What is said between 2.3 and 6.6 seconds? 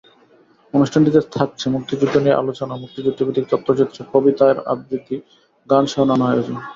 আলোচনা, মুক্তিযুদ্ধভিত্তিক তথ্যচিত্র, কবিতার আবৃত্তি, গানসহ নানা আয়োজন।